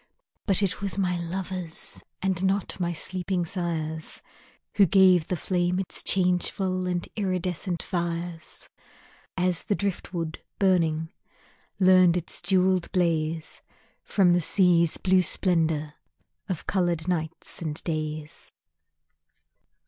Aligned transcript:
But 0.47 0.63
it 0.63 0.81
was 0.81 0.97
my 0.97 1.19
lovers, 1.19 2.01
And 2.23 2.43
not 2.43 2.79
my 2.79 2.91
sleeping 2.91 3.45
sires, 3.45 4.23
Who 4.77 4.87
gave 4.87 5.27
the 5.27 5.35
flame 5.37 5.77
its 5.77 6.01
changeful 6.01 6.87
And 6.87 7.07
iridescent 7.15 7.83
fires; 7.83 8.67
As 9.37 9.61
the 9.63 9.75
driftwood 9.75 10.41
burning 10.57 11.13
Learned 11.79 12.17
its 12.17 12.41
jewelled 12.41 12.91
blaze 12.91 13.61
From 14.01 14.33
the 14.33 14.41
sea's 14.41 14.97
blue 14.97 15.21
splendor 15.21 15.93
Of 16.49 16.65
colored 16.65 17.07
nights 17.07 17.61
and 17.61 17.75
days. 17.83 18.51